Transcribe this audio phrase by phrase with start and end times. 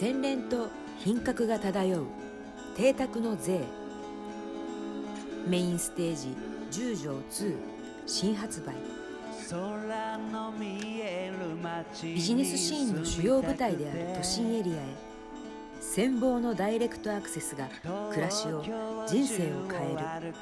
[0.00, 0.68] 洗練と
[1.00, 2.06] 品格が漂う
[2.76, 3.62] 邸宅の税。
[5.44, 6.36] メインステージ
[6.70, 7.56] 10条2
[8.06, 8.74] 新発売。
[12.04, 15.07] ビジネスシーンの主要舞台である都心エリアへ
[15.98, 17.68] 羨望のダイレクトアクセスが
[18.12, 18.62] 暮らしを
[19.08, 20.32] 人生を変える。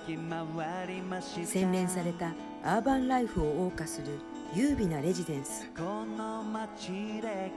[1.47, 4.19] 洗練されたアーバンライフを謳歌する
[4.55, 5.67] 優美なレジデンス。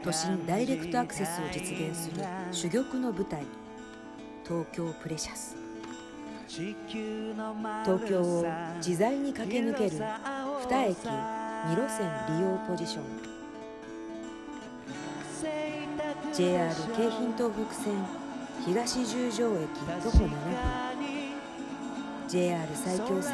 [0.02, 2.23] 都心ダイレクトアクセスを実現する
[2.54, 3.44] 珠玉の舞台。
[4.48, 5.58] 東京プレシャス。
[6.48, 6.73] 東
[8.08, 8.45] 京を
[8.78, 13.39] 自在に駆け抜ける2駅2路線利用ポジション。
[16.32, 18.06] JR 京浜東北線
[18.64, 19.68] 東十条駅
[20.04, 20.30] 徒歩7分。
[22.28, 23.34] JR 埼京線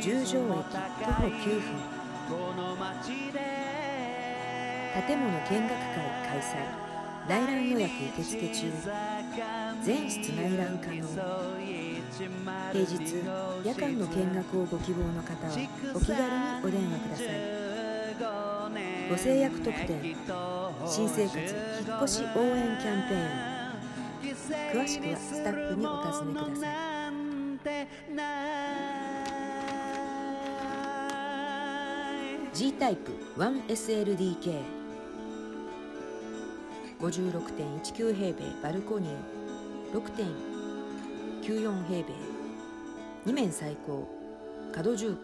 [0.00, 1.62] 十条駅徒歩9分。
[5.06, 6.86] 建物見学会開催。
[7.28, 8.72] 内覧予約受付中。
[9.82, 11.02] 全室内覧可能。
[12.72, 12.94] 平日
[13.64, 15.52] 夜間の見学をご希望の方は
[15.94, 16.28] お気軽に
[16.64, 17.24] お電話くださ
[18.52, 18.55] い。
[19.08, 20.16] ご制約特典
[20.86, 27.16] 新生活引っ越し応援キャンペーン詳しくはスタッフにお尋ねください
[32.54, 34.76] G タイプ 1SLDK
[37.00, 39.12] 56.19平米バルコニー。
[39.92, 42.14] 6.94平米。
[43.26, 44.15] 2面最高。
[44.72, 45.16] 角重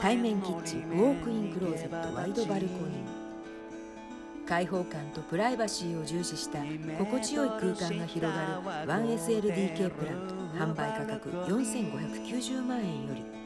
[0.00, 4.48] 対面キッチンウォークインクローゼットワイドバルコニー。
[4.48, 6.58] 開放感とプライバシーを重視した
[6.98, 10.34] 心地よい空間が広がる 1SLDK プラント。
[10.52, 13.41] 販売価格4590万円より。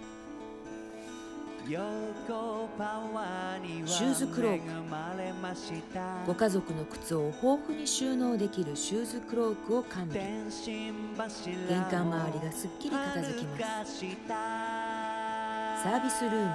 [1.66, 4.62] シューズクローク。
[6.24, 10.24] ご家族の靴を豊富に収納できるシューズクロークを完備。
[11.68, 13.98] 玄関周りがすっきり片付きます。
[13.98, 16.52] サービスルーム。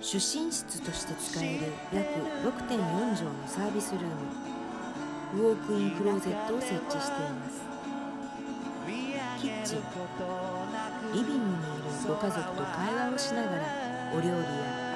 [0.00, 0.20] 主寝
[0.50, 2.08] 室として使える約
[2.44, 4.08] 6.4畳のサービスルーム。
[5.34, 7.71] ウォークインクローゼットを設置しています。
[9.72, 13.64] リビングにいるご家族と会話をしながら
[14.12, 14.36] お料理や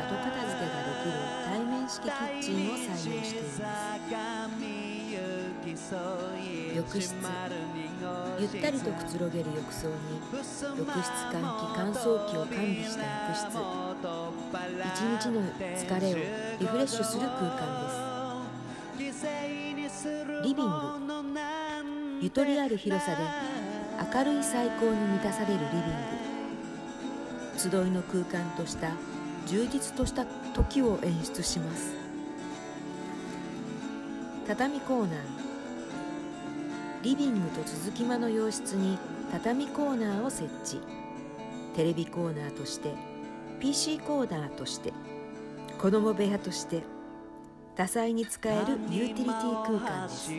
[0.05, 1.13] 後片付けができる
[1.47, 3.63] 対面式キッチンを採用しています。
[6.77, 7.15] 浴室
[8.39, 9.95] ゆったりとくつろげる浴槽に
[10.31, 13.47] 浴室換気乾燥機を完備した浴室。
[14.85, 15.41] 一日の
[15.75, 16.17] 疲れを
[16.61, 17.65] リフレッシュする空間
[18.99, 20.07] です。
[20.43, 20.73] リビング
[22.21, 23.17] ゆとりある広さで
[23.99, 25.83] 明るい最高に満たされるリビン
[27.55, 27.59] グ。
[27.59, 28.91] 集いの空間とした
[29.47, 31.95] 充実とした時を演出します。
[34.47, 35.21] 畳コーナー。
[37.03, 38.99] リビングと続き間の洋室に
[39.33, 40.81] 畳コーナーを設置。
[41.75, 42.91] テレビコーナーとして。
[43.61, 44.93] PC コーナーとして。
[45.81, 46.83] 子供部屋として。
[47.77, 50.31] 多彩に使えるユーティリティ空間です。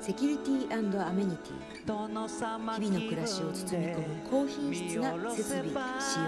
[0.00, 1.52] セキュリティアメニティ
[1.84, 6.24] 日々の暮らしを包み込む高品質な設備使用。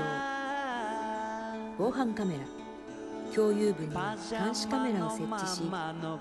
[1.78, 2.40] 防犯カメラ。
[3.34, 5.62] 共有部に監視カメラを設置し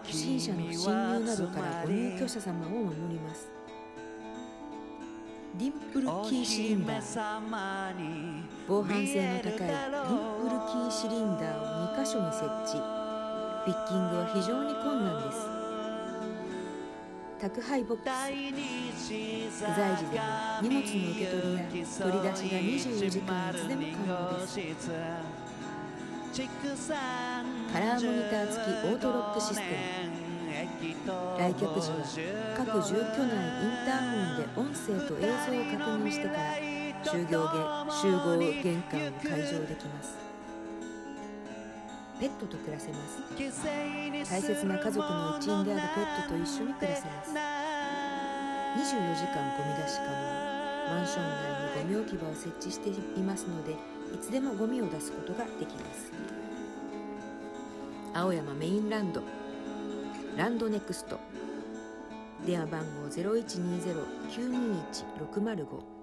[0.02, 3.52] 不審者の侵入などからご入居者様を守ります。
[5.60, 7.04] ディンプルキーシリンダー。
[8.66, 12.82] 防犯性の高いディンプルキーシリンダーを2箇所に設置。
[13.66, 15.61] ピッキングは非常に困難です。
[17.42, 18.12] 宅配ボックス。
[19.66, 20.26] 不在時でも
[20.62, 24.62] 荷物の受け取りや取り出しが24時間いつでも可能です。
[27.74, 29.66] カラーモニター付きオートロックシステム。
[31.40, 31.98] 来客時は
[32.58, 36.38] 各住居内インターホンで音声と映像を確認してから
[37.04, 37.34] 集合
[37.90, 40.14] 集合玄関を開錠できます。
[42.20, 43.18] ペットと暮らせます
[44.30, 47.32] 大切な家族の一員であるペットと一緒に暮らせます。
[47.32, 47.34] 24
[49.16, 50.12] 時間ゴミ出し可能。
[50.92, 51.30] マンション内
[51.86, 53.76] にゴミ置き場を設置していますのでい
[54.22, 56.12] つでもゴミを出すことができます。
[58.14, 59.24] 青山メインランド。
[60.36, 61.18] ランドネクスト。
[62.46, 66.01] 電話番号0120-921-605